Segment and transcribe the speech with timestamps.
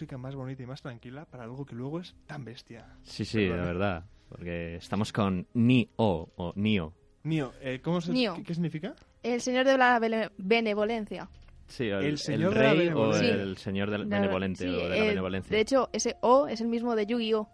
[0.00, 2.86] Música más bonita y más tranquila para algo que luego es tan bestia.
[3.02, 4.04] Sí, sí, la verdad.
[4.30, 6.94] Porque estamos con Nio o Nio.
[7.24, 8.32] Nio, eh, ¿cómo se, Nio.
[8.34, 8.94] ¿qué, qué significa?
[9.22, 10.00] El señor de la
[10.38, 11.28] benevolencia.
[11.66, 14.74] Sí, el, El el señor de la rey o el señor del La- benevolente sí,
[14.74, 15.54] o de la eh, benevolencia.
[15.54, 17.46] De hecho, ese O es el mismo de Yu-Gi-Oh!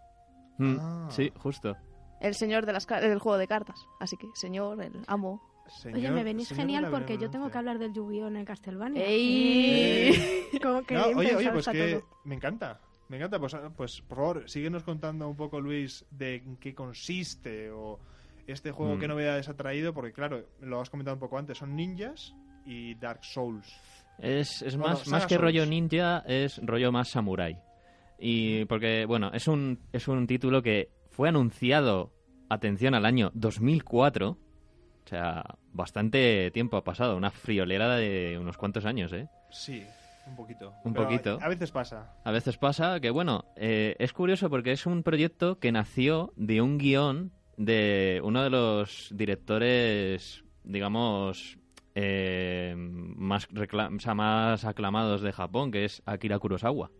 [0.59, 1.07] Mm, Ah.
[1.11, 1.75] Sí, justo.
[2.21, 3.75] El señor de las del juego de cartas.
[3.99, 5.41] Así que, señor, el amo.
[5.69, 8.27] Señor- Oye, me venís genial porque yo tengo que hablar del Yu-Gi-Oh!
[8.27, 9.03] en el Castlevania.
[9.05, 10.11] ¡Ey!
[10.61, 12.03] Como que No, oye, oye, pues que todo.
[12.25, 12.79] me encanta.
[13.09, 17.71] Me encanta, pues, pues por favor, síguenos contando un poco, Luis, de en qué consiste
[17.71, 17.99] o
[18.47, 18.99] este juego, Mm.
[18.99, 22.33] qué novedades ha traído, porque claro, lo has comentado un poco antes, son ninjas
[22.65, 23.65] y Dark Souls.
[24.19, 25.41] Es, es Bueno, más, más que Souls.
[25.43, 27.57] rollo ninja, es rollo más samurai.
[28.19, 32.11] Y porque, bueno, es un, es un título que fue anunciado,
[32.49, 34.37] atención, al año 2004.
[35.07, 35.41] O sea,
[35.71, 39.29] bastante tiempo ha pasado, una friolera de unos cuantos años, ¿eh?
[39.49, 39.87] Sí,
[40.27, 40.73] un poquito.
[40.83, 41.39] Un Pero poquito.
[41.41, 42.11] A, veces pasa.
[42.25, 46.61] A veces pasa que, bueno, eh, es curioso porque es un proyecto que nació de
[46.61, 51.57] un guion de uno de los directores, digamos,
[51.95, 56.91] eh, más, o sea, más aclamados de Japón, que es Akira Kurosawa.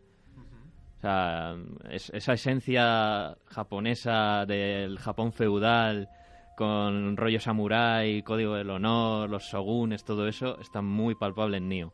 [0.98, 1.58] O sea,
[1.92, 6.10] es- esa esencia japonesa del Japón feudal
[6.58, 11.94] con rollo samurái, código del honor, los shogunes, todo eso, está muy palpable en Nioh.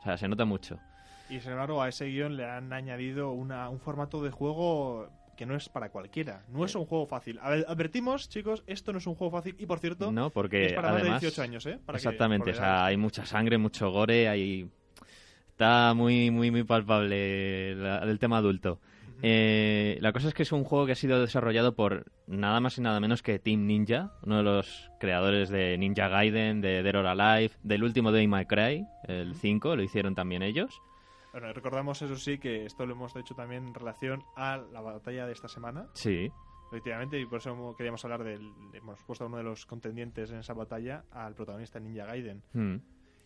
[0.00, 0.78] O sea, se nota mucho.
[1.30, 5.46] Y sin embargo, a ese guion le han añadido una, un formato de juego que
[5.46, 6.44] no es para cualquiera.
[6.48, 7.38] No es un juego fácil.
[7.40, 10.66] A ver, advertimos, chicos, esto no es un juego fácil y por cierto, No, porque
[10.66, 11.20] es para más además...
[11.22, 11.78] de 18 años, ¿eh?
[11.86, 14.68] Para Exactamente, o sea, hay mucha sangre, mucho gore, hay...
[15.48, 18.80] Está muy, muy, muy palpable la- el tema adulto.
[19.22, 22.78] Eh, la cosa es que es un juego que ha sido desarrollado por nada más
[22.78, 26.94] y nada menos que Team Ninja, uno de los creadores de Ninja Gaiden, de Dead
[26.94, 30.80] or Alive, del último Day My Cry, el 5, lo hicieron también ellos.
[31.32, 35.26] Bueno, recordamos eso sí que esto lo hemos hecho también en relación a la batalla
[35.26, 36.30] de esta semana, Sí,
[36.68, 38.52] efectivamente, y por eso queríamos hablar del.
[38.72, 42.42] Hemos puesto a uno de los contendientes en esa batalla al protagonista Ninja Gaiden.
[42.52, 42.76] Mm.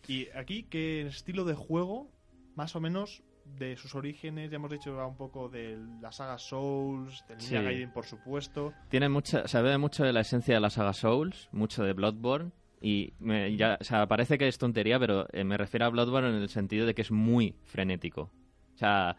[0.07, 2.09] Y aquí, ¿qué estilo de juego,
[2.55, 4.49] más o menos, de sus orígenes?
[4.49, 7.61] Ya hemos dicho un poco de la saga Souls, del Ninja.
[7.61, 8.73] Gaiden, por supuesto.
[8.89, 12.51] Tiene mucha, se bebe mucho de la esencia de la saga Souls, mucho de Bloodborne.
[12.81, 16.29] Y me- ya, o sea, parece que es tontería, pero eh, me refiero a Bloodborne
[16.29, 18.29] en el sentido de que es muy frenético.
[18.75, 19.15] O sea,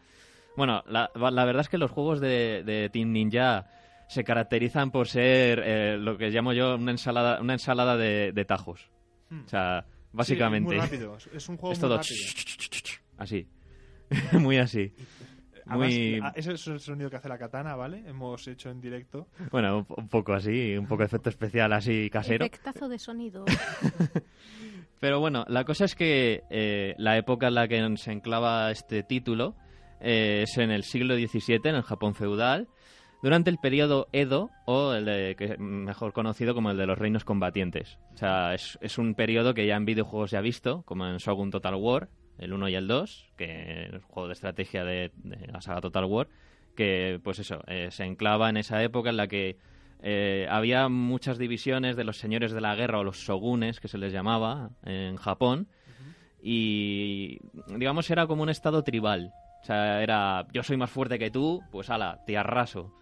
[0.57, 3.67] bueno, la, la verdad es que los juegos de, de Team Ninja
[4.09, 8.45] se caracterizan por ser eh, lo que llamo yo una ensalada, una ensalada de, de
[8.45, 8.91] tajos.
[9.31, 9.45] Hmm.
[9.47, 10.71] O sea, básicamente.
[10.71, 11.17] Sí, muy rápido.
[11.33, 12.17] Es un juego es muy todo rápido.
[13.17, 13.49] así.
[14.33, 14.93] muy así.
[15.67, 18.03] Además, Muy, ah, ese es el sonido que hace la katana, ¿vale?
[18.07, 19.29] Hemos hecho en directo.
[19.51, 22.45] bueno, un, un poco así, un poco de efecto especial así casero.
[22.45, 23.45] Efectazo de sonido.
[25.01, 29.03] Pero bueno, la cosa es que eh, la época en la que se enclava este
[29.03, 29.55] título
[30.01, 32.69] eh, es en el siglo XVII, en el Japón feudal,
[33.23, 37.25] durante el periodo Edo, o el de, que mejor conocido como el de los reinos
[37.25, 37.99] combatientes.
[38.15, 41.19] O sea, es, es un periodo que ya en videojuegos se ha visto, como en
[41.19, 42.09] Shogun Total War,
[42.39, 45.81] el 1 y el 2, que es un juego de estrategia de, de la saga
[45.81, 46.29] Total War,
[46.75, 49.57] que pues eso, eh, se enclava en esa época en la que
[50.03, 53.99] eh, había muchas divisiones de los señores de la guerra o los shogunes, que se
[53.99, 55.69] les llamaba en Japón,
[56.43, 59.33] y digamos era como un estado tribal.
[59.63, 62.93] O sea, era yo soy más fuerte que tú, pues ala, te arraso.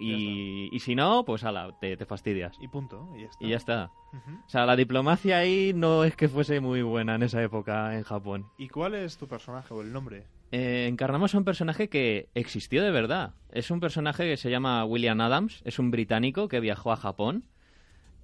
[0.00, 2.56] Y, y si no, pues ala, te, te fastidias.
[2.60, 3.08] Y punto.
[3.16, 3.44] Y ya está.
[3.44, 3.90] Y ya está.
[4.12, 4.36] Ujú.
[4.46, 8.04] O sea, la diplomacia ahí no es que fuese muy buena en esa época en
[8.04, 8.46] Japón.
[8.58, 10.24] ¿Y cuál es tu personaje o el nombre?
[10.50, 13.34] Eh, encarnamos a un personaje que existió de verdad.
[13.50, 17.44] Es un personaje que se llama William Adams, es un británico que viajó a Japón,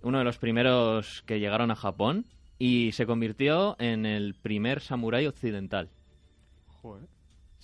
[0.03, 2.27] uno de los primeros que llegaron a Japón,
[2.59, 5.91] y se convirtió en el primer samurái occidental.
[6.67, 7.09] Joder.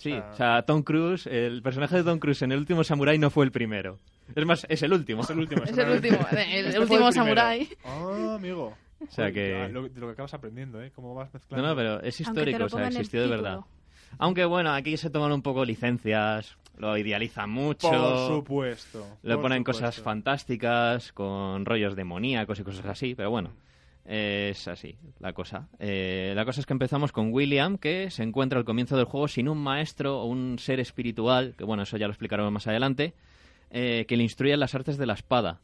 [0.01, 2.83] Sí, O sea- o sea, Tom Cruise, el personaje de Tom Cruise en el último
[2.83, 3.99] samurái no fue el primero.
[4.35, 5.21] Es más, es el último.
[5.21, 5.61] Es el último.
[5.63, 6.09] Es el exactamente.
[6.17, 7.11] último, el Este último primero.
[7.11, 7.69] samurái.
[7.85, 8.73] Ah, amigo.
[9.07, 10.91] O sea que- ah, lo- de lo que acabas aprendiendo, ¿eh?
[10.95, 11.67] Cómo vas No, mezclando.
[11.67, 13.59] no, pero es histórico, o sea, el existió de verdad.
[14.17, 17.89] Aunque bueno, aquí se toman un poco licencias, lo idealizan mucho.
[17.89, 19.05] Por supuesto.
[19.23, 23.51] Le por ponen cosas fantásticas, con rollos demoníacos y cosas así, pero bueno,
[24.05, 25.69] es así la cosa.
[25.79, 29.27] Eh, la cosa es que empezamos con William, que se encuentra al comienzo del juego
[29.27, 33.13] sin un maestro o un ser espiritual, que bueno, eso ya lo explicaremos más adelante,
[33.69, 35.61] eh, que le instruye en las artes de la espada.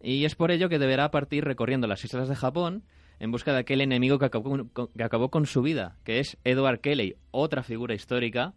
[0.00, 2.84] Y es por ello que deberá partir recorriendo las islas de Japón
[3.20, 6.80] en busca de aquel enemigo que acabó, que acabó con su vida, que es Edward
[6.80, 8.54] Kelly, otra figura histórica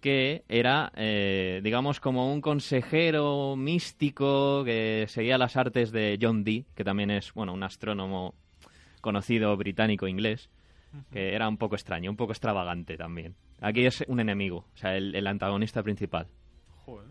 [0.00, 6.64] que era, eh, digamos, como un consejero místico que seguía las artes de John Dee,
[6.74, 8.34] que también es, bueno, un astrónomo
[9.00, 10.50] conocido británico-inglés,
[11.12, 13.34] que era un poco extraño, un poco extravagante también.
[13.60, 16.26] Aquí es un enemigo, o sea, el, el antagonista principal.
[16.84, 17.06] Joder.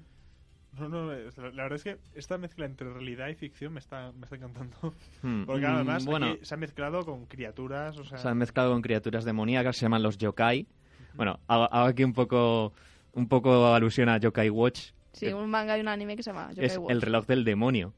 [0.78, 4.12] No, no, es- la verdad es que esta mezcla entre realidad y ficción me está,
[4.12, 4.94] me está encantando.
[5.22, 8.18] Hmm, Porque mm, además bueno, aquí se ha mezclado con criaturas, o sea...
[8.20, 10.68] se han mezclado con criaturas demoníacas, se llaman los yokai.
[11.14, 12.74] Bueno, hago, hago aquí un poco,
[13.14, 16.50] un poco alusión a Yokai Watch, Sí, un manga y un anime que se llama
[16.52, 16.92] Yokai es Watch.
[16.92, 17.94] el reloj del demonio.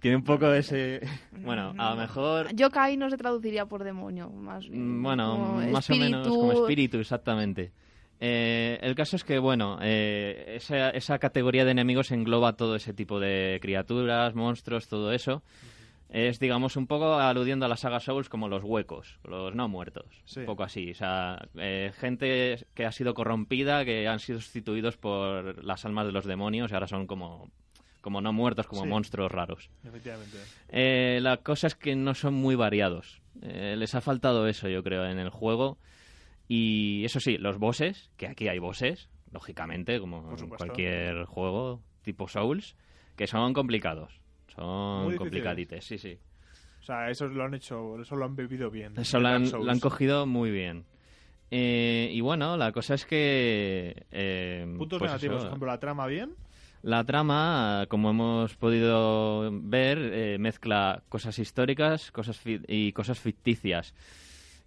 [0.00, 1.00] Tiene un poco de ese...
[1.44, 2.54] Bueno, a lo mejor...
[2.54, 7.72] Yokai no se traduciría por demonio, más Mm, Bueno, más o menos como espíritu, exactamente.
[8.22, 12.92] Eh, el caso es que, bueno, eh, esa, esa categoría de enemigos engloba todo ese
[12.92, 15.42] tipo de criaturas, monstruos, todo eso.
[16.12, 20.06] Es, digamos, un poco aludiendo a la saga Souls como los huecos, los no muertos.
[20.24, 20.40] Sí.
[20.40, 20.90] Un poco así.
[20.90, 26.06] O sea, eh, gente que ha sido corrompida, que han sido sustituidos por las almas
[26.06, 27.48] de los demonios y ahora son como,
[28.00, 28.88] como no muertos, como Sí.
[28.88, 29.70] monstruos raros.
[29.84, 30.36] Efectivamente.
[30.70, 33.22] Eh, la cosa es que no son muy variados.
[33.42, 35.78] Eh, les ha faltado eso, yo creo, en el juego.
[36.48, 42.26] Y eso sí, los bosses, que aquí hay bosses, lógicamente, como en cualquier juego tipo
[42.26, 42.74] Souls,
[43.14, 44.20] que son complicados.
[44.54, 46.18] Son Muy complicadites, sí, sí.
[46.80, 48.94] O sea, eso lo han hecho, eso lo han bebido bien.
[48.98, 50.84] Eso lo han, lo han cogido muy bien.
[51.50, 54.06] Eh, y bueno, la cosa es que...
[54.10, 56.34] eh, Puntos pues negativos, eso, por ejemplo, la trama bien.
[56.82, 63.94] La trama, como hemos podido ver, eh, mezcla cosas históricas cosas y cosas ficticias.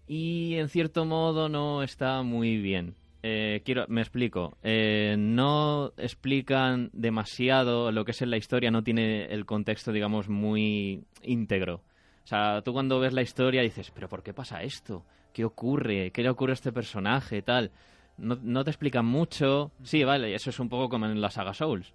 [0.08, 2.96] Y en cierto modo no está muy bien.
[3.26, 4.58] Eh, quiero, me explico.
[4.64, 10.28] Eh, no explican demasiado lo que es en la historia, no tiene el contexto, digamos,
[10.28, 11.76] muy íntegro.
[12.24, 15.06] O sea, tú cuando ves la historia dices, pero ¿por qué pasa esto?
[15.32, 16.12] ¿Qué ocurre?
[16.12, 17.42] ¿Qué le ocurre a este personaje?
[17.42, 17.72] Tal.
[18.18, 19.72] No, no te explican mucho.
[19.84, 21.94] Sí, vale, eso es un poco como en la saga Souls.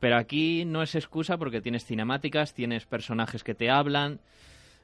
[0.00, 4.20] Pero aquí no es excusa porque tienes cinemáticas, tienes personajes que te hablan.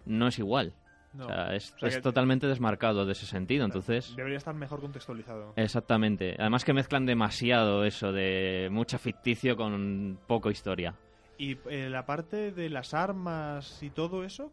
[0.06, 0.72] No es igual.
[1.12, 1.24] No.
[1.24, 3.64] O sea, es, O sea es totalmente desmarcado de ese sentido.
[3.64, 5.52] Entonces, Debería estar mejor contextualizado.
[5.56, 6.36] exactamente.
[6.38, 10.94] Además que mezclan demasiado eso de mucha ficticio con poco historia.
[11.38, 14.52] Y eh, la parte de las armas y todo eso,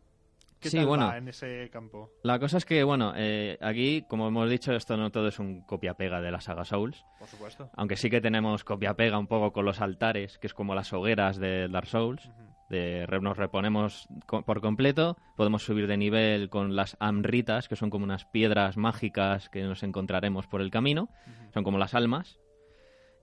[0.60, 1.08] ¿qué Sí, tal bueno.
[1.08, 2.10] va en ese campo?
[2.24, 5.62] La cosa es que, bueno, eh, aquí, como hemos dicho, esto no todo es un
[5.62, 7.04] copia-pega de la saga Souls.
[7.20, 7.70] Por supuesto.
[7.76, 11.38] Aunque sí que tenemos copia-pega un poco con los altares, que es como las hogueras
[11.38, 12.32] de Dark Souls.
[12.70, 17.76] De, re- nos reponemos co- por completo, podemos subir de nivel con las amritas, que
[17.78, 21.08] son como unas piedras mágicas que nos encontraremos por el camino,
[21.54, 22.40] son como las almas.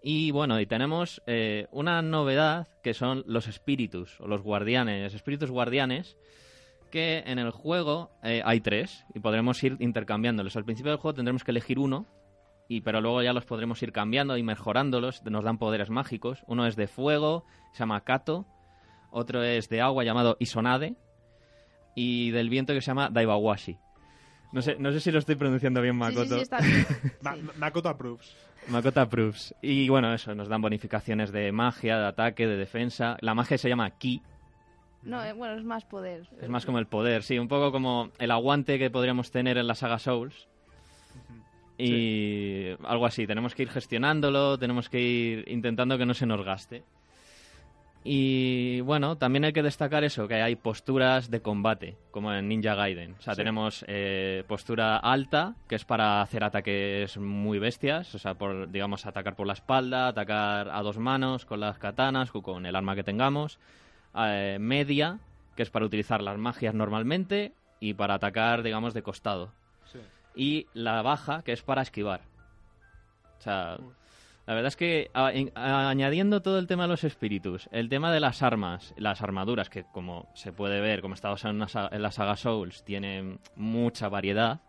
[0.02, 5.50] Y bueno, y tenemos eh, una novedad que son los espíritus, o los guardianes, espíritus
[5.50, 6.16] guardianes,
[6.90, 10.56] que en el juego eh, hay tres y podremos ir intercambiándolos.
[10.56, 12.06] Al principio del juego tendremos que elegir uno,
[12.68, 16.42] y, pero luego ya los podremos ir cambiando y mejorándolos, nos dan poderes mágicos.
[16.46, 18.46] Uno es de fuego, se llama Kato,
[19.14, 20.94] otro es de agua llamado Isonade,
[21.94, 23.78] y del viento que se llama Daibawashi.
[24.52, 26.24] No sé, no sé si lo estoy pronunciando bien, Makoto.
[26.24, 26.86] sí, sí, está bien.
[27.22, 28.34] Ma- Makoto approves.
[28.68, 29.54] Makoto approves.
[29.62, 33.16] Y bueno, eso, nos dan bonificaciones de magia, de ataque, de defensa.
[33.20, 34.22] La magia se llama Ki,
[35.02, 36.28] No, eh, bueno, es más poder.
[36.40, 39.66] es más como el poder, sí, un poco como el aguante que podríamos tener en
[39.66, 40.48] la saga Souls.
[41.76, 46.44] Y algo así, tenemos que ir gestionándolo, tenemos que ir intentando que no se nos
[46.44, 46.84] gaste.
[48.06, 52.74] Y bueno, también hay que destacar eso, que hay posturas de combate, como en Ninja
[52.74, 53.14] Gaiden.
[53.18, 53.38] O sea, Sí.
[53.38, 59.06] tenemos eh, postura alta, que es para hacer ataques muy bestias, o sea, por, digamos,
[59.06, 62.94] atacar por la espalda, atacar a dos manos, con las katanas, o con el arma
[62.94, 63.58] que tengamos.
[64.14, 65.18] Eh, media,
[65.56, 69.50] que es para utilizar las magias normalmente, y para atacar, digamos, de costado
[69.86, 69.98] Sí.
[70.34, 72.20] y la baja, que es para esquivar.
[73.38, 73.78] O sea,
[74.46, 77.88] la verdad es que a- en- a- añadiendo todo el tema de los espíritus, el
[77.88, 81.66] tema de las armas, las armaduras, que como se puede ver, como estamos en, una
[81.90, 84.60] en la saga Souls, tienen mucha variedad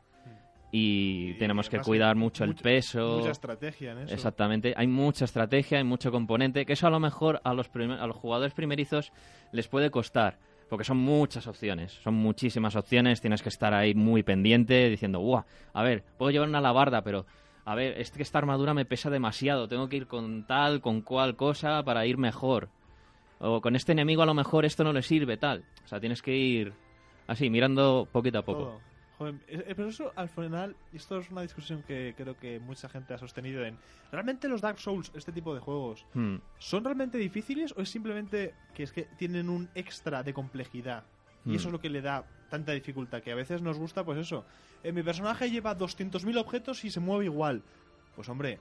[0.72, 3.18] y, Y tenemos que cuidar mucho el mucha- peso.
[3.20, 4.14] Mucha estrategia en eso.
[4.14, 8.00] Exactamente, hay mucha estrategia, hay mucho componente, que eso a lo mejor a los, primer-
[8.00, 9.14] a los jugadores primerizos
[9.54, 10.38] les puede costar,
[10.70, 15.46] porque son muchas opciones, son muchísimas opciones, tienes que estar ahí muy pendiente diciendo, ¡guau!
[15.74, 17.26] A ver, puedo llevar una alabarda, pero
[17.66, 21.02] a ver, es que esta armadura me pesa demasiado, tengo que ir con tal, con
[21.02, 22.70] cual cosa para ir mejor.
[23.40, 25.64] O con este enemigo a lo mejor esto no le sirve, tal.
[25.84, 26.74] O sea, tienes que ir
[27.28, 28.60] así, mirando poquito a poco.
[28.60, 28.82] Todo.
[29.18, 32.90] Joder, eh, eh, pero eso al final, esto es una discusión que creo que mucha
[32.90, 33.78] gente ha sostenido en...
[34.12, 38.54] ¿Realmente los Dark Souls, este tipo de juegos, Hmm, son realmente difíciles o es simplemente
[38.74, 41.06] que es que tienen un extra de complejidad?
[41.46, 41.56] Y Hmm.
[41.56, 44.46] eso es lo que le da tanta dificultad, que a veces nos gusta, pues eso.
[44.84, 47.64] eh, mi personaje lleva 200.000 objetos y se mueve igual.
[48.16, 48.60] Pues hombre,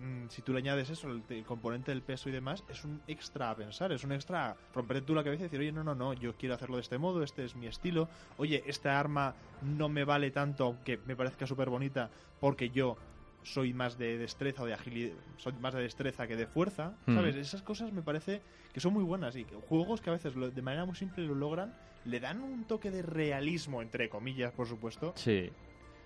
[0.00, 3.50] mm, si tú le añades eso, el, componente del peso y demás, es un extra
[3.50, 5.94] a pensar, es un extra a romperte tú la cabeza y decir, oye, no, no,
[5.94, 9.88] no, yo quiero hacerlo de este modo, este es mi estilo, oye, esta arma no
[9.88, 12.10] me vale tanto, aunque me parezca súper bonita,
[12.40, 12.96] porque yo
[13.42, 17.14] soy más de destreza o de agilidad, soy más de destreza que de fuerza, Hmm.
[17.16, 17.36] ¿sabes?
[17.36, 20.50] Esas cosas me parece que son muy buenas y que juegos que a veces lo-
[20.50, 24.66] de manera muy simple lo logran, le dan un toque de realismo, entre comillas, por
[24.66, 25.12] supuesto.
[25.16, 25.50] Sí.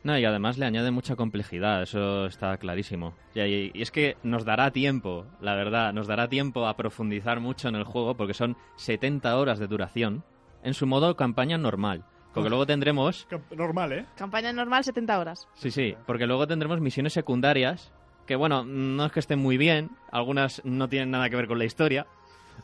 [0.03, 3.17] No, y además le añade mucha complejidad, eso está clarísimo.
[3.35, 7.41] Y, y- y es que nos dará tiempo, la verdad, nos dará tiempo a profundizar
[7.41, 10.23] mucho en el juego porque son 70 horas de duración
[10.63, 12.05] en su modo campaña normal.
[12.37, 13.27] Porque luego tendremos,
[13.57, 14.07] Normal, ¿eh?
[14.17, 15.49] Campaña normal, 70 horas.
[15.55, 17.93] sí, sí, porque luego tendremos misiones secundarias
[18.27, 21.59] que, bueno, no es que estén muy bien, algunas no tienen nada que ver con
[21.59, 22.07] la historia,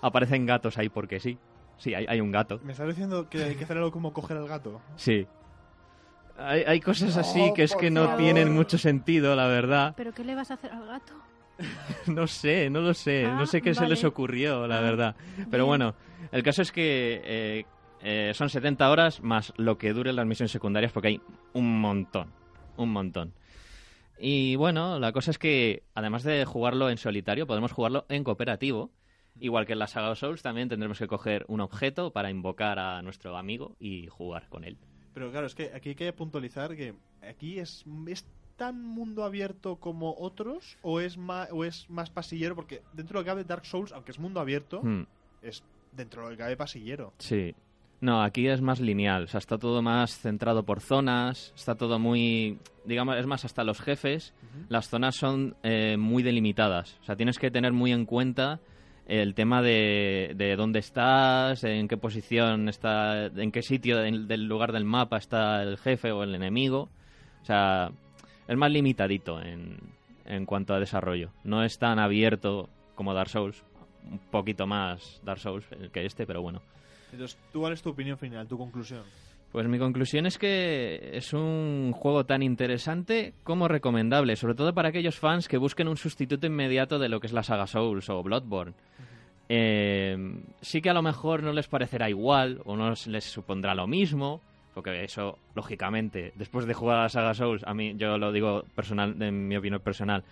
[0.01, 1.39] aparecen gatos ahí porque sí.
[1.79, 2.61] Sí, hay, hay un gato.
[2.63, 4.81] ¿Me estás diciendo que hay que hacer algo como coger al gato?
[4.97, 5.27] Sí.
[6.39, 8.19] Hay, hay cosas así No, que es que no favor.
[8.19, 9.95] tienen mucho sentido, la verdad.
[9.97, 11.13] ¿Pero qué le vas a hacer al gato?
[12.07, 13.27] No sé, no lo sé.
[13.27, 15.17] Ah, no sé qué se les ocurrió, la Ah, verdad.
[15.51, 15.67] Pero bien.
[15.67, 15.95] bueno,
[16.33, 17.67] el caso es que eh,
[18.03, 21.21] eh, son 70 horas más lo que duren las misiones secundarias porque hay
[21.53, 22.33] un montón.
[22.77, 23.33] Un montón.
[24.19, 28.91] Y bueno, la cosa es que además de jugarlo en solitario, podemos jugarlo en cooperativo.
[29.41, 33.03] Igual que en la saga Souls, también tendremos que coger un objeto para invocar a
[33.03, 34.77] nuestro amigo y jugar con él.
[35.15, 36.95] Pero claro, es que aquí hay que puntualizar que
[37.27, 42.55] aquí es, es tan mundo abierto como otros o es más, o es más pasillero
[42.55, 45.05] porque dentro de lo que cabe Dark Souls, aunque es mundo abierto, Hmm.
[45.41, 47.13] es dentro de lo que cabe pasillero.
[47.19, 47.55] Sí.
[48.03, 52.01] No, aquí es más lineal, o sea, está todo más centrado por zonas, está todo
[52.01, 54.35] muy, digamos, es más, hasta los jefes,
[54.69, 58.59] las zonas son eh, muy delimitadas, o sea, tienes que tener muy en cuenta
[59.07, 64.49] el tema de, de dónde estás, en qué posición está, en qué sitio del, del
[64.49, 66.89] lugar del mapa está el jefe o el enemigo,
[67.41, 67.93] o sea,
[68.49, 69.79] es más limitadito en,
[70.25, 73.63] en cuanto a desarrollo, no es tan abierto como Dark Souls,
[74.11, 76.63] un poquito más Dark Souls que este, pero bueno.
[77.13, 79.03] Entonces, ¿tú cuál es tu opinión final, tu conclusión?
[79.53, 84.89] Pues mi conclusión es que es un juego tan interesante como recomendable, sobre todo para
[84.89, 88.23] aquellos fans que busquen un sustituto inmediato de lo que es la saga Souls o
[88.23, 88.73] Bloodborne.
[89.51, 90.17] Eh,
[90.63, 94.41] sí que a lo mejor no les parecerá igual o no les supondrá lo mismo,
[94.73, 98.65] porque eso, lógicamente, después de jugar a la saga Souls, a mí, yo lo digo
[98.75, 100.25] personal, en mi opinión personal,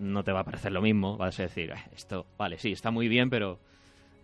[0.00, 2.90] no te va a parecer lo mismo, vas a decir, "Eh, esto, vale, sí, está
[2.90, 3.60] muy bien, pero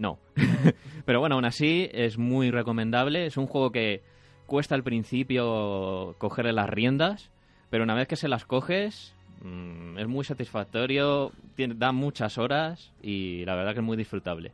[0.00, 0.19] no.
[1.04, 4.02] pero bueno, aún así es muy recomendable, es un juego que
[4.47, 7.30] cuesta al principio cogerle las riendas,
[7.71, 12.92] pero una vez que se las coges mm, es muy satisfactorio, tiene, da muchas horas
[13.02, 14.52] y la verdad que es muy disfrutable.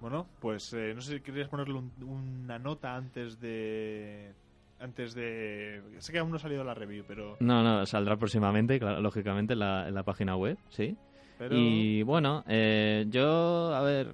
[0.00, 4.32] Bueno, pues eh, no sé si querías ponerle un- una nota antes de...
[4.80, 5.82] Antes de...
[5.98, 7.36] Sé que aún no ha salido la review, pero...
[7.40, 10.96] No, no, saldrá próximamente, claro, lógicamente, en la, en la página web, sí.
[11.40, 11.56] Pero...
[11.56, 14.12] Y bueno, eh, yo, a ver,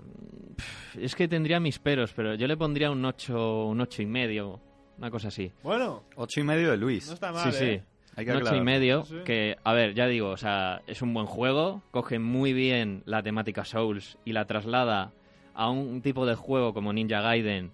[0.96, 4.60] es que tendría mis peros, pero yo le pondría un 8, un ocho y medio,
[4.96, 5.50] una cosa así.
[5.64, 7.08] Bueno, Ocho y medio de Luis.
[7.08, 7.82] no está mal, sí, ¿eh?
[7.84, 7.92] sí.
[8.14, 9.16] Hay que Un ocho y medio, Sí.
[9.24, 13.22] que, a ver, ya digo, o sea, es un buen juego, coge muy bien la
[13.24, 15.12] temática Souls y la traslada
[15.52, 17.72] a un tipo de juego como Ninja Gaiden.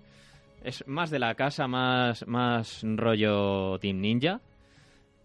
[0.65, 4.41] Es más de la casa, más, más rollo Team Ninja.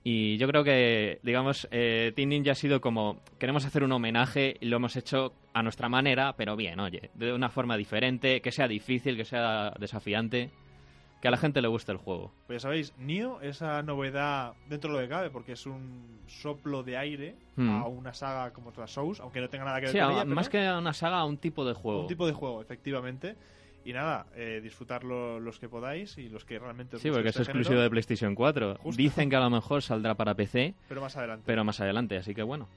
[0.09, 4.55] Y yo creo que, digamos, eh, Team Ninja ha sido como, queremos hacer un homenaje
[4.61, 8.53] y lo hemos hecho a nuestra manera, pero bien, oye, de una forma diferente, que
[8.53, 10.49] sea difícil, que sea desafiante,
[11.21, 12.31] que a la gente le guste el juego.
[12.47, 16.83] Pues ya sabéis, Nio, esa novedad dentro de lo que cabe, porque es un soplo
[16.83, 17.69] de aire Hmm.
[17.81, 20.11] a una saga como la Souls, aunque no tenga nada que ver Sí, con a-
[20.13, 22.01] ella, pero más que una saga, un tipo de juego.
[22.03, 23.35] un tipo de juego, efectivamente.
[23.85, 27.35] Y nada, eh, disfrutarlo los que podáis y los que realmente os Sí, porque es
[27.35, 28.75] este exclusivo género, de PlayStation 4.
[28.79, 28.97] Justo.
[28.97, 31.43] Dicen que a lo mejor saldrá para PC, pero más adelante.
[31.45, 32.67] pero más adelante, así que bueno.